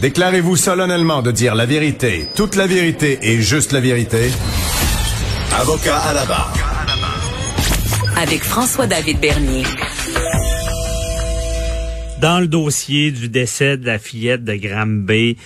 [0.00, 4.30] Déclarez-vous solennellement de dire la vérité, toute la vérité et juste la vérité.
[5.58, 6.52] Avocat à la barre.
[8.14, 9.62] Avec François-David Bernier.
[12.20, 15.38] Dans le dossier du décès de la fillette de Granby,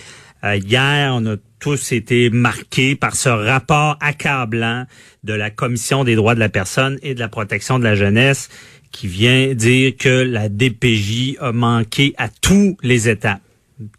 [0.43, 4.85] euh, hier, on a tous été marqués par ce rapport accablant
[5.23, 8.49] de la Commission des droits de la personne et de la protection de la jeunesse
[8.91, 13.43] qui vient dire que la DPJ a manqué à tous les étapes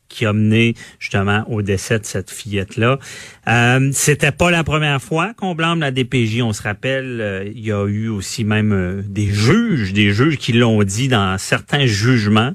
[0.10, 3.00] qui a mené justement au décès de cette fillette-là.
[3.48, 6.42] Euh, C'était pas la première fois qu'on blâme la DPJ.
[6.42, 10.38] On se rappelle, euh, il y a eu aussi même euh, des juges, des juges
[10.38, 12.54] qui l'ont dit dans certains jugements.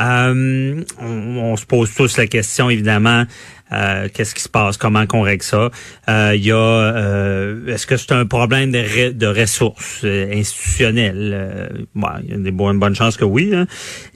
[0.00, 3.24] Euh, on, on, se pose tous la question, évidemment,
[3.72, 5.70] euh, qu'est-ce qui se passe, comment qu'on règle ça.
[6.08, 11.86] Euh, il y a, euh, est-ce que c'est un problème de, ressources institutionnelles?
[11.94, 13.52] Bon, Il y a des bonnes, bonnes chances que oui.
[13.54, 13.66] Hein.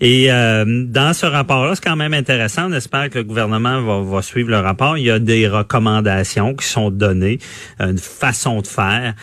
[0.00, 2.70] Et dans ce rapport-là, c'est quand même intéressant.
[2.70, 4.96] On espère que le gouvernement va, va, suivre le rapport.
[4.96, 7.38] Il y a des recommandations qui sont données,
[7.80, 9.14] une façon de faire,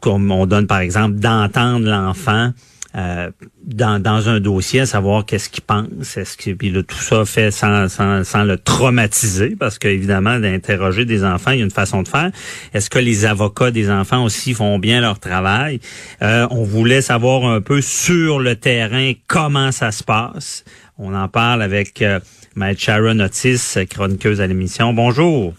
[0.00, 2.52] comme on donne par exemple d'entendre l'enfant.
[2.96, 3.30] Euh,
[3.62, 7.26] dans, dans un dossier, à savoir qu'est-ce qu'il pense, est-ce que puis là, tout ça
[7.26, 11.70] fait sans, sans, sans le traumatiser, parce qu'évidemment, d'interroger des enfants, il y a une
[11.70, 12.30] façon de faire.
[12.72, 15.80] Est-ce que les avocats des enfants aussi font bien leur travail?
[16.22, 20.64] Euh, on voulait savoir un peu sur le terrain comment ça se passe.
[20.96, 22.20] On en parle avec euh,
[22.56, 24.94] Maître Sharon Otis, chroniqueuse à l'émission.
[24.94, 25.52] Bonjour.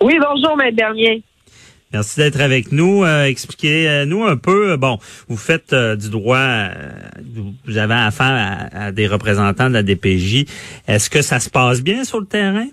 [0.00, 1.22] Oui, bonjour, Maître Bernier.
[1.92, 3.04] Merci d'être avec nous.
[3.04, 4.76] Euh, Expliquez-nous un peu.
[4.76, 4.98] Bon,
[5.28, 6.90] vous faites euh, du droit, euh,
[7.66, 10.46] vous avez affaire à, des représentants de la DPJ.
[10.88, 12.66] Est-ce que ça se passe bien sur le terrain?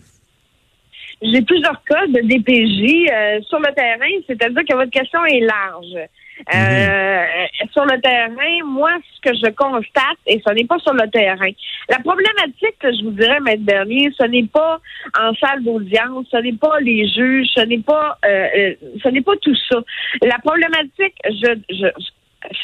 [1.22, 6.08] J'ai plusieurs cas de DPJ euh, sur le terrain, c'est-à-dire que votre question est large.
[6.56, 7.26] Euh,
[7.74, 11.52] sur le terrain, moi, ce que je constate, et ce n'est pas sur le terrain,
[11.90, 14.80] la problématique que je vous dirais, Maître Bernier, ce n'est pas
[15.20, 19.22] en salle d'audience, ce n'est pas les juges, ce n'est pas euh, euh, ce n'est
[19.22, 19.80] pas tout ça.
[20.22, 21.88] La problématique, je, je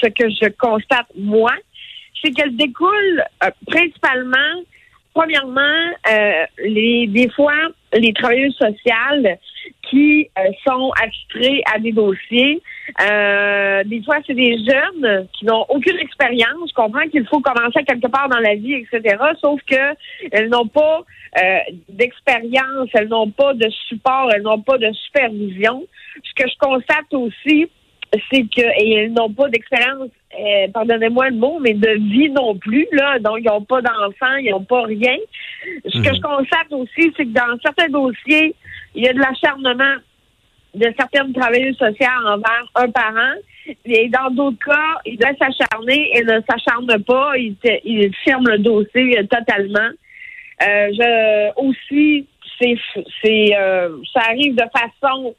[0.01, 1.51] ce que je constate, moi,
[2.23, 3.23] c'est qu'elle découle
[3.67, 4.63] principalement,
[5.15, 5.61] premièrement,
[6.59, 7.55] les des fois,
[7.93, 9.39] les travailleuses sociales
[9.89, 10.29] qui
[10.67, 12.61] sont attitrés à des dossiers
[13.01, 16.69] euh, des fois, c'est des jeunes qui n'ont aucune expérience.
[16.69, 19.17] Je comprends qu'il faut commencer quelque part dans la vie, etc.
[19.41, 19.95] Sauf que
[20.31, 21.01] elles n'ont pas
[21.37, 21.59] euh,
[21.89, 25.83] d'expérience, elles n'ont pas de support, elles n'ont pas de supervision.
[26.23, 27.69] Ce que je constate aussi,
[28.31, 33.19] c'est elles n'ont pas d'expérience, euh, pardonnez-moi le mot, mais de vie non plus là.
[33.19, 35.17] Donc ils n'ont pas d'enfants, ils n'ont pas rien.
[35.85, 36.15] Ce que mhm.
[36.15, 38.55] je constate aussi, c'est que dans certains dossiers,
[38.93, 39.95] il y a de l'acharnement
[40.75, 43.35] de certaines travailleuses sociales envers un parent.
[43.85, 47.37] Et dans d'autres cas, ils doivent s'acharner et ne s'acharnent pas.
[47.37, 49.89] Ils, ils ferment le dossier totalement.
[50.61, 52.27] Euh, je aussi,
[52.59, 52.75] c'est,
[53.23, 55.35] c'est, euh, ça arrive de façon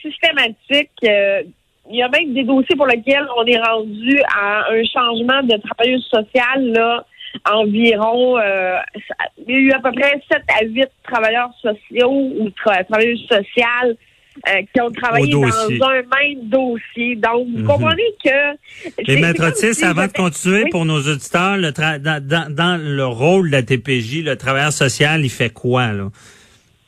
[0.00, 0.90] systématique.
[1.90, 5.56] Il y a même des dossiers pour lesquels on est rendu à un changement de
[5.68, 7.04] travailleuse sociale là
[7.50, 8.76] environ euh,
[9.38, 13.96] il y a eu à peu près 7 à 8 travailleurs sociaux ou travailleuses sociales
[14.48, 17.14] euh, qui ont travaillé dans un même dossier.
[17.16, 17.66] Donc, vous mhm.
[17.66, 19.06] comprenez que...
[19.06, 23.52] Et Maître Otis, avant de continuer, pour nos auditeurs, le dans, dans, le rôle de
[23.52, 26.08] la TPJ, le travailleur social, il fait quoi, là?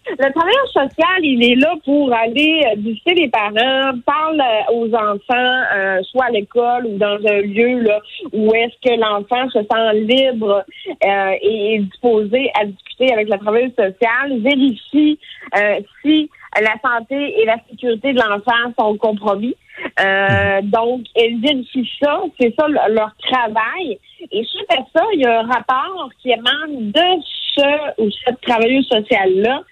[0.08, 4.94] Le travailleur social, il est là pour aller euh, visiter les parents, parle euh, aux
[4.94, 8.00] enfants, soit à l'école ou dans un lieu là,
[8.32, 10.64] où est-ce que l'enfant se sent libre
[11.02, 15.18] et est disposé à discuter avec la travailleuse sociale, vérifie
[16.02, 16.30] si
[16.60, 19.56] la santé et la sécurité de l'enfant sont compromis.
[20.00, 20.70] Euh, mhm.
[20.70, 23.98] donc, elles vérifient ça, c'est ça leur travail.
[24.32, 27.22] Et suite à ça, il y a un rapport qui émane de
[27.54, 29.62] ce ou cette travailleuse sociale-là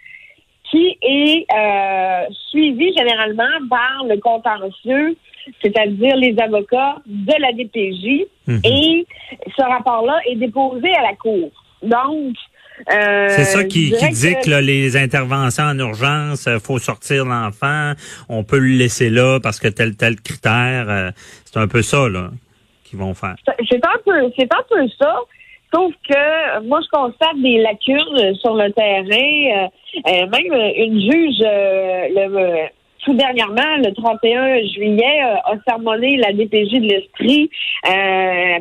[0.75, 5.17] qui est euh, suivi généralement par le contentieux,
[5.63, 8.27] c'est-à-dire les avocats de la DPJ.
[8.47, 8.61] Mhm.
[8.65, 9.07] Et
[9.57, 11.51] ce rapport-là est déposé à la Cour.
[11.83, 12.35] Donc,
[12.93, 17.93] euh, c'est ça qui, qui dit que, les interventions en urgence, euh, faut sortir l'enfant,
[18.29, 21.11] on peut le laisser là parce que tel tel critère, euh,
[21.45, 22.31] c'est un peu ça là
[22.83, 23.37] qu'ils vont faire.
[23.47, 25.17] C'est un peu, c'est un peu ça.
[25.75, 29.69] Sauf que moi, je constate des lacunes sur le terrain.
[30.07, 32.69] même une juge, le,
[33.05, 37.51] tout dernièrement, le 31 juillet, a sermonné la DPJ de l'Esprit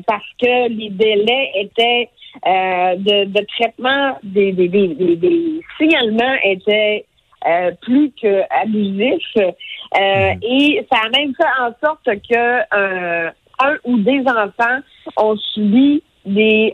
[0.07, 2.09] parce que les délais étaient
[2.45, 7.05] de, de, traitement des, des, des, des signalements étaient
[7.45, 9.23] euh, plus qu'abusif.
[9.35, 10.39] Euh, mhm.
[10.43, 14.79] Et ça a même fait en sorte que euh, un ou des enfants
[15.17, 16.73] ont subi des,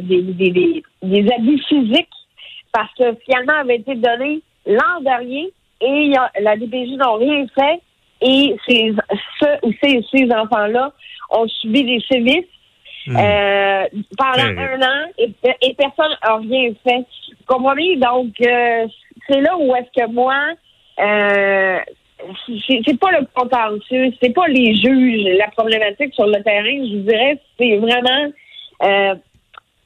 [0.00, 2.08] des, des, des, abus physiques
[2.72, 7.80] parce que finalement avait été donné l'an dernier et la DPJ n'ont rien fait
[8.22, 8.94] et ces,
[9.82, 10.92] ces, ces enfants-là
[11.30, 12.46] ont subi des sévices
[13.06, 14.04] mhm.
[14.16, 15.30] pendant un an et,
[15.62, 17.04] et personne n'a rien fait.
[17.46, 17.96] Comprenez?
[17.96, 18.32] Donc,
[19.28, 20.34] c'est là où est-ce que moi,
[21.00, 21.78] euh,
[22.66, 27.02] c'est pas le contentieux, c'est pas les juges, la problématique sur le terrain, je vous
[27.02, 28.32] dirais, c'est vraiment
[28.82, 29.14] euh,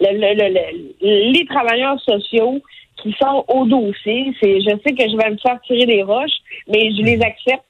[0.00, 2.60] les travailleurs sociaux
[3.02, 4.34] qui sont au dossier.
[4.40, 6.38] C'est, je sais que je vais me faire tirer des roches,
[6.68, 7.64] mais je les accepte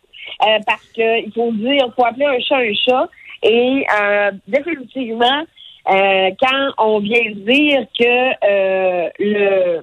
[0.46, 3.08] euh, parce que il faut dire, il faut appeler un chat un chat.
[3.42, 5.42] Et euh, définitivement,
[5.90, 9.80] euh, quand on vient dire que le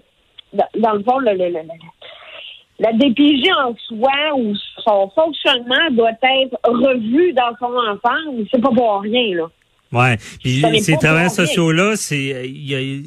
[0.75, 7.73] dans le fond, la DPJ en soi ou son fonctionnement doit être revu dans son
[7.75, 8.45] ensemble.
[8.51, 9.47] C'est pas pour rien, là.
[9.93, 10.17] Ouais.
[10.43, 12.51] ces travailleurs sociaux-là, c'est,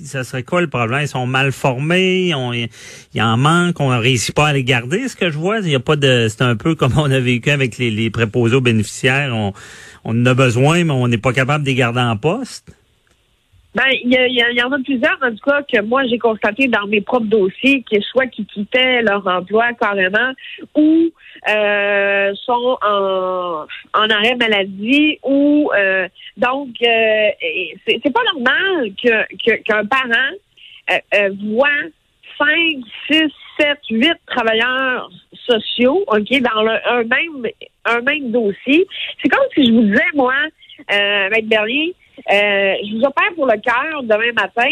[0.04, 1.02] ça serait quoi le problème?
[1.02, 2.68] Ils sont mal formés, il
[3.14, 5.08] y en manque, on ne réussit pas à les garder.
[5.08, 7.20] Ce que je vois, il y a pas de, c'est un peu comme on a
[7.20, 9.34] vécu avec les, les préposés aux bénéficiaires.
[9.34, 9.52] On,
[10.04, 12.72] on en a besoin, mais on n'est pas capable de les garder en poste.
[13.72, 17.00] Ben, il y, en a plusieurs, en tout cas, que moi, j'ai constaté dans mes
[17.00, 20.32] propres dossiers, que soit qui quittaient leur emploi carrément
[20.74, 21.10] ou
[21.48, 27.28] euh, sont en, arrêt maladie ou euh, donc euh,
[27.86, 30.32] c'est pas normal que qu'un parent
[30.90, 31.68] euh, euh, voit
[32.36, 37.46] cinq, six, sept, huit travailleurs sociaux, OK, dans le, un même
[37.84, 38.86] un même dossier.
[39.22, 40.34] C'est comme si je vous disais, moi,
[40.92, 41.94] euh, Maître Bernier,
[42.30, 44.70] euh, je vous opère pour le cœur demain matin.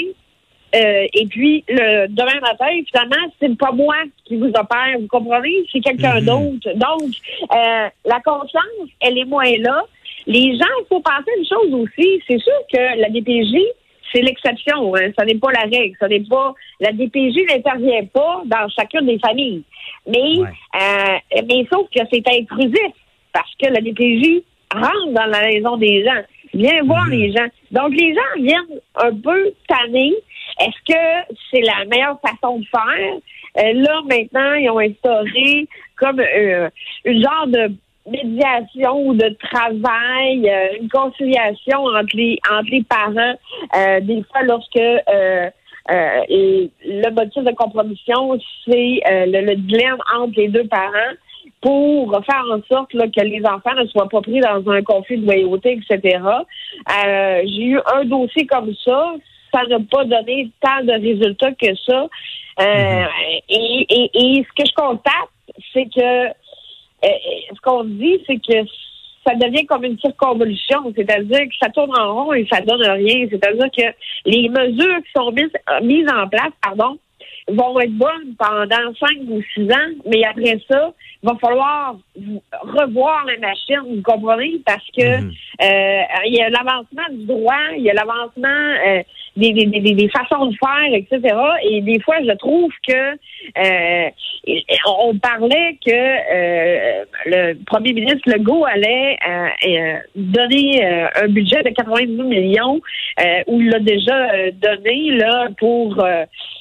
[0.75, 5.65] Euh, et puis, le demain matin, finalement, c'est pas moi qui vous opère, vous comprenez?
[5.73, 6.27] C'est quelqu'un mhm.
[6.27, 6.77] d'autre.
[6.77, 7.11] Donc,
[7.55, 9.83] euh, la confiance, elle est moins là.
[10.27, 12.23] Les gens, il faut penser une chose aussi.
[12.29, 13.57] C'est sûr que la DPJ,
[14.13, 14.95] c'est l'exception.
[14.95, 15.11] Hein.
[15.19, 15.97] Ça n'est pas la règle.
[15.99, 16.53] Ça n'est pas.
[16.81, 19.63] La DPJ n'intervient pas dans chacune des familles.
[20.07, 20.37] Mais,
[21.49, 22.93] mais sauf que c'est intrusif
[23.33, 24.43] parce que la DPJ
[24.75, 26.23] rentre dans la maison des gens.
[26.59, 27.13] Viens voir mhm.
[27.13, 27.47] les gens.
[27.71, 30.15] Donc, les gens viennent un peu tannés.
[30.61, 33.15] Est-ce que c'est la meilleure façon de faire?
[33.59, 36.69] Euh, là, maintenant, ils ont instauré comme euh,
[37.05, 37.73] une genre de
[38.11, 43.35] médiation ou de travail, euh, une conciliation entre les entre les parents.
[44.01, 44.75] des fois, lorsque
[45.89, 51.15] le motif de compromission, c'est le, le dilemme entre les deux parents
[51.61, 55.27] pour faire en sorte que les enfants ne soient pas pris dans un conflit de
[55.27, 56.19] loyauté, etc.
[56.25, 59.15] Euh, j'ai eu un dossier comme ça.
[59.53, 62.07] Ça n'a pas donné tant de résultats que ça.
[62.61, 63.43] Euh, mm-hmm.
[63.49, 65.31] et, et, et, ce que je constate,
[65.73, 67.09] c'est que euh,
[67.55, 68.69] ce qu'on dit, c'est que
[69.27, 73.27] ça devient comme une circonvolution, c'est-à-dire que ça tourne en rond et ça donne rien.
[73.31, 73.95] C'est-à-dire que
[74.27, 75.53] les mesures qui sont mises,
[75.83, 76.99] mises en place, pardon,
[77.49, 81.97] vont être bonnes pendant cinq ou six ans, mais après ça, il va falloir
[82.63, 84.61] revoir la machine, vous comprenez?
[84.65, 85.33] Parce que mhm.
[85.63, 88.49] euh, il y a l'avancement du droit, il y a l'avancement
[88.87, 89.03] euh,
[89.37, 91.35] des, des, des, des, façons de faire, etc.
[91.63, 93.19] Et des fois, je trouve que
[93.59, 94.11] euh,
[94.87, 102.23] on parlait que euh, le premier ministre Legault allait euh, donner un budget de 90
[102.23, 102.81] millions,
[103.47, 106.05] où il l'a déjà donné là pour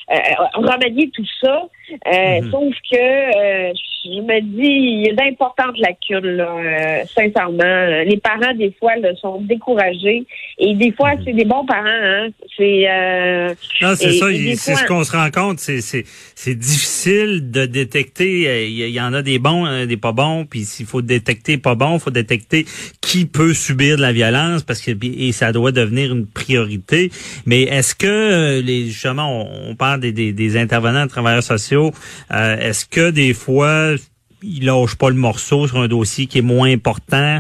[0.10, 1.64] remanier tout ça.
[2.06, 2.52] Mhm.
[2.52, 8.04] Sauf que je me dis, il y a d'importantes lacunes, là, sincèrement.
[8.06, 10.26] Les parents, des fois, là, sont découragés.
[10.58, 11.22] Et des fois, mhm.
[11.26, 11.84] c'est des bons parents.
[11.86, 12.30] Hein?
[12.58, 14.26] C'est euh, non, c'est ça.
[14.56, 15.60] C'est ce qu'on se rend compte.
[15.60, 18.68] C'est c'est difficile de détecter.
[18.68, 20.46] Il y, en a des bons, euh, des pas bons.
[20.46, 22.66] Puis s'il faut détecter pas bon, il faut détecter
[23.02, 27.12] qui peut subir de la violence parce que et ça doit devenir une priorité.
[27.46, 31.92] Mais est-ce que euh, les justement, on, parle des, des, des, intervenants de travailleurs sociaux.
[32.32, 33.94] est-ce que des fois
[34.44, 37.40] ils lâchent pas le morceau sur un dossier qui est moins important?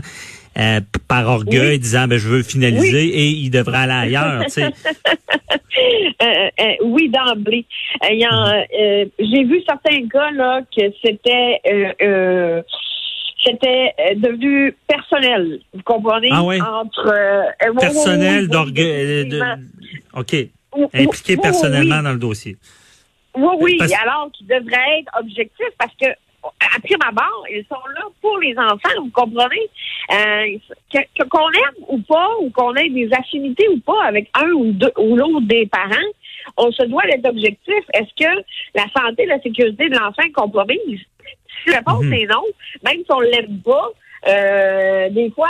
[0.57, 4.43] Euh, par orgueil, disant ben je veux finaliser et il devrait aller ailleurs.
[6.19, 6.25] Euh,
[6.59, 7.65] euh, oui, d'emblée.
[8.01, 9.05] Mhm.
[9.19, 11.61] J'ai vu certains cas là que c'était
[13.45, 15.59] c'était devenu personnel.
[15.73, 16.29] Vous comprenez?
[16.31, 16.59] Ah oui?
[16.59, 17.13] Entre
[17.79, 19.29] personnel d'orgueil.
[20.15, 20.35] OK.
[20.85, 22.03] Impliqué oui, personnellement oui.
[22.03, 22.57] dans le dossier.
[23.35, 27.75] Oui, oui, Parce- alors qu'ils devraient être objectifs parce que, à prime abord, ils sont
[27.95, 29.69] là pour les enfants, vous comprenez?
[30.11, 30.57] Euh,
[30.91, 34.71] que- qu'on aime ou pas, ou qu'on ait des affinités ou pas avec un ou
[34.71, 36.09] deux ou l'autre des parents,
[36.55, 37.83] on se doit d'être objectif.
[37.93, 38.41] Est-ce que
[38.73, 41.01] la santé et la sécurité de l'enfant est compromise?
[41.63, 42.13] Si la réponse Mhm.
[42.13, 42.43] est non,
[42.83, 43.89] même si on l'aime pas,
[44.29, 45.49] euh, des fois,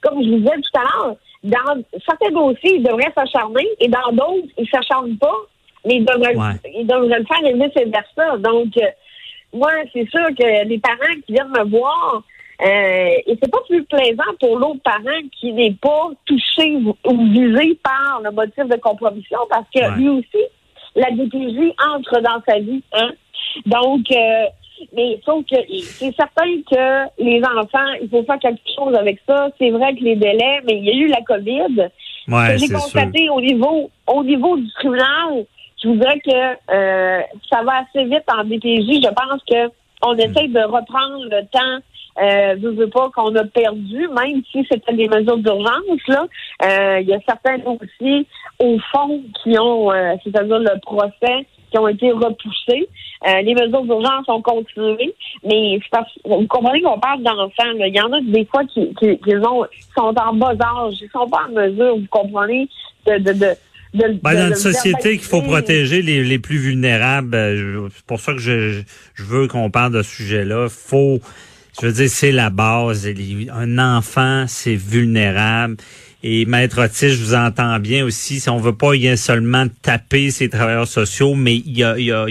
[0.00, 4.12] comme je vous disais tout à l'heure, dans certains dossiers, ils devraient s'acharner et dans
[4.12, 5.36] d'autres, ils s'acharnent pas,
[5.84, 6.70] mais ils devraient, Ouais.
[6.74, 8.36] ils devraient le faire et vice-versa.
[8.38, 8.86] Donc, euh,
[9.52, 12.22] moi, c'est sûr que les parents qui viennent me voir,
[12.62, 12.64] euh,
[13.26, 17.76] et c'est pas plus plaisant pour l'autre parent qui n'est pas touché ou ou visé
[17.82, 19.96] par le motif de compromission parce que Ouais.
[19.96, 20.44] lui aussi,
[20.94, 22.82] la DPJ entre dans sa vie.
[22.92, 23.10] Hein?
[23.66, 24.44] Donc, euh,
[24.94, 29.48] mais sauf que c'est certain que les enfants, il faut faire quelque chose avec ça.
[29.58, 31.88] C'est vrai que les délais, mais il y a eu la COVID.
[32.28, 32.78] Ouais, j'ai sûr.
[32.78, 35.44] constaté au niveau au niveau du tribunal,
[35.82, 37.20] je vous dirais que euh,
[37.50, 39.02] ça va assez vite en DPJ.
[39.02, 39.70] Je pense que
[40.04, 41.82] on essaie de reprendre le temps.
[42.22, 46.06] Euh, je veux pas qu'on a perdu, même si c'était des mesures d'urgence.
[46.08, 46.26] Là,
[46.62, 48.26] Euh, il y a certains dossiers
[48.58, 52.86] au fond qui ont, euh, c'est-à-dire le procès, qui ont été repoussés.
[53.26, 55.14] Euh, les mesures d'urgence ont continué,
[55.44, 57.70] mais parce vous comprenez qu'on parle d'enfants.
[57.78, 59.64] Il y en a des fois qui, qui, qui ont,
[59.96, 62.68] sont en bas âge, ils sont pas en mesure, vous comprenez,
[63.06, 63.54] de, de, de
[63.94, 68.06] de- Ben, de- dans une société qu'il faut protéger les, les plus vulnérables, euh, c'est
[68.06, 68.80] pour ça que je,
[69.14, 70.68] je veux qu'on parle de ce sujet-là.
[70.70, 71.20] Faut,
[71.80, 73.06] je veux dire, c'est la base.
[73.52, 75.76] Un enfant, c'est vulnérable.
[76.24, 78.38] Et Maître Otis, je vous entends bien aussi.
[78.38, 81.82] Si on veut pas y seulement taper ces travailleurs sociaux, mais il y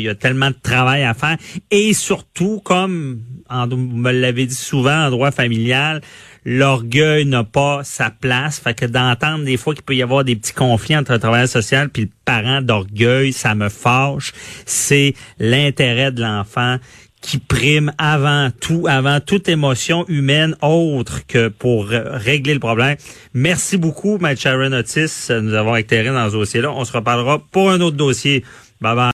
[0.09, 1.37] a tellement de travail à faire.
[1.71, 6.01] Et surtout, comme en- vous me l'avez dit souvent en droit familial,
[6.45, 8.59] l'orgueil n'a pas sa place.
[8.59, 11.49] Fait que d'entendre des fois qu'il peut y avoir des petits conflits entre le travailleur
[11.49, 14.31] social puis le parent d'orgueil, ça me fâche.
[14.65, 16.77] C'est l'intérêt de l'enfant
[17.21, 22.97] qui prime avant tout, avant toute émotion humaine autre que pour régler le problème.
[23.33, 26.71] Merci beaucoup, Maître Sharon Otis, nous avoir éclairé dans ce dossier-là.
[26.71, 28.43] On se reparlera pour un autre dossier.
[28.81, 29.09] Bye bye.